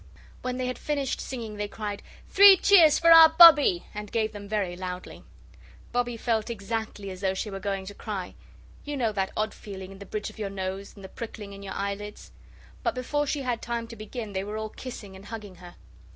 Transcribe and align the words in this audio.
When 0.41 0.57
they 0.57 0.65
had 0.65 0.79
finished 0.79 1.21
singing 1.21 1.57
they 1.57 1.67
cried, 1.67 2.01
"Three 2.27 2.57
cheers 2.57 2.97
for 2.97 3.11
our 3.11 3.29
Bobbie!" 3.29 3.85
and 3.93 4.11
gave 4.11 4.31
them 4.31 4.47
very 4.47 4.75
loudly. 4.75 5.23
Bobbie 5.91 6.17
felt 6.17 6.49
exactly 6.49 7.11
as 7.11 7.21
though 7.21 7.35
she 7.35 7.51
were 7.51 7.59
going 7.59 7.85
to 7.85 7.93
cry 7.93 8.33
you 8.83 8.97
know 8.97 9.11
that 9.11 9.31
odd 9.37 9.53
feeling 9.53 9.91
in 9.91 9.99
the 9.99 10.07
bridge 10.07 10.31
of 10.31 10.39
your 10.39 10.49
nose 10.49 10.95
and 10.95 11.05
the 11.05 11.07
pricking 11.07 11.53
in 11.53 11.61
your 11.61 11.75
eyelids? 11.75 12.31
But 12.81 12.95
before 12.95 13.27
she 13.27 13.43
had 13.43 13.61
time 13.61 13.85
to 13.89 13.95
begin 13.95 14.33
they 14.33 14.43
were 14.43 14.57
all 14.57 14.69
kissing 14.69 15.15
and 15.15 15.25
hugging 15.25 15.57
her. 15.57 15.75